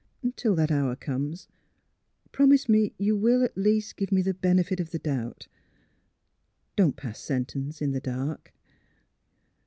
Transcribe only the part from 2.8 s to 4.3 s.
you will, at least, give me